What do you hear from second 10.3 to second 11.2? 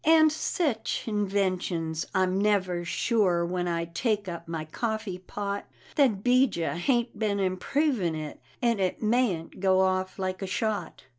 a shot.